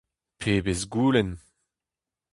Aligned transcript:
Pebezh 0.39 0.85
goulenn! 0.93 1.31